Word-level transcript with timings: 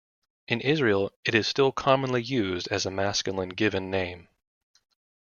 In 0.47 0.61
Israel, 0.61 1.11
it 1.25 1.35
is 1.35 1.45
still 1.47 1.71
commonly 1.71 2.23
used 2.23 2.67
as 2.71 2.87
a 2.87 2.89
masculine 2.89 3.49
given 3.49 3.91
name. 3.91 4.29